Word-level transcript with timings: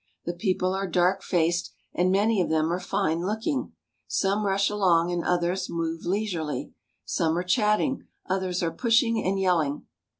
The 0.25 0.33
people 0.33 0.73
are 0.73 0.87
dark 0.89 1.21
faced, 1.21 1.73
and 1.93 2.11
many 2.11 2.41
of 2.41 2.49
them 2.49 2.71
are 2.73 2.79
fine 2.79 3.23
looking. 3.23 3.73
Some 4.07 4.47
rush 4.47 4.67
along, 4.67 5.11
and 5.11 5.23
others 5.23 5.69
move 5.69 6.05
leisurely. 6.07 6.73
Some 7.05 7.37
are 7.37 7.43
chatting; 7.43 8.07
others 8.25 8.63
are 8.63 8.71
pushing 8.71 9.23
and 9.23 9.39
yelling. 9.39 9.85